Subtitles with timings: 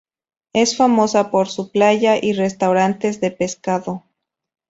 [0.53, 4.03] Es famosa por su playa y restaurantes de pescado.